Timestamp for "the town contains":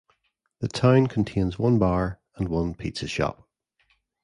0.61-1.59